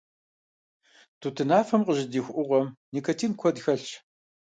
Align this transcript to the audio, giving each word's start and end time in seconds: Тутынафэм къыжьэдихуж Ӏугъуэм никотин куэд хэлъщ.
Тутынафэм 1.19 1.81
къыжьэдихуж 1.85 2.33
Ӏугъуэм 2.35 2.67
никотин 2.93 3.31
куэд 3.39 3.57
хэлъщ. 3.63 3.91